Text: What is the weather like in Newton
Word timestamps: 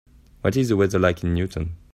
What 0.41 0.57
is 0.57 0.69
the 0.69 0.75
weather 0.77 0.97
like 0.97 1.23
in 1.23 1.35
Newton 1.35 1.75